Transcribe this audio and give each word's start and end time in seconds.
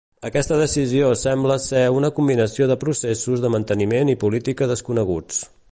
Aquesta 0.27 0.55
decisió 0.59 1.09
sembla 1.23 1.57
ser 1.65 1.83
una 1.97 2.11
combinació 2.21 2.69
de 2.73 2.79
processos 2.85 3.45
de 3.45 3.55
manteniment 3.57 4.13
i 4.15 4.21
política 4.25 4.71
desconeguts. 4.73 5.45